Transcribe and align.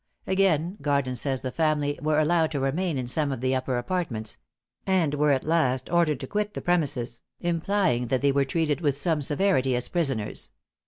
Again 0.25 0.79
Garden 0.81 1.15
says 1.15 1.41
the 1.41 1.51
family 1.51 1.99
"were 2.01 2.19
allowed 2.19 2.49
to 2.53 2.59
remain 2.59 2.97
in 2.97 3.05
some 3.05 3.31
of 3.31 3.39
the 3.39 3.53
upper 3.55 3.77
apartments;" 3.77 4.39
and 4.87 5.13
were 5.13 5.29
at 5.29 5.43
last 5.43 5.91
"ordered 5.91 6.19
to 6.21 6.25
quit 6.25 6.55
the 6.55 6.59
premises, 6.61 7.21
implying 7.39 8.07
that 8.07 8.23
they 8.23 8.31
were 8.31 8.43
treated 8.45 8.81
with 8.81 8.97
some 8.97 9.21
severity 9.21 9.75
as 9.75 9.89
prisoners. 9.89 10.53